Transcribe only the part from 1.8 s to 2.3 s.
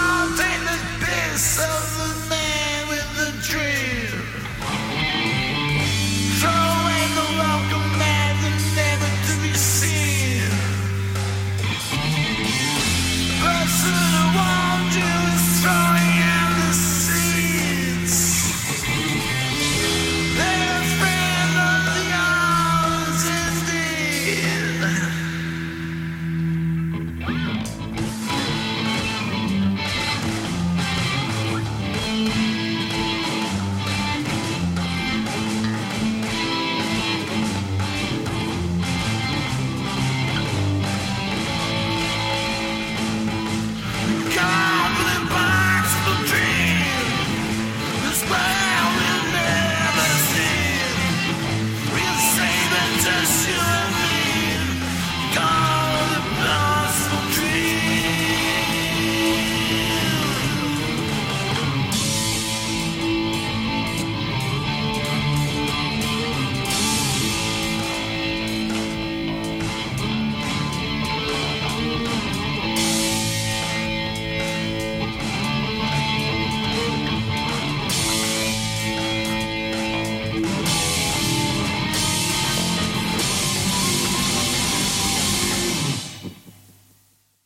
the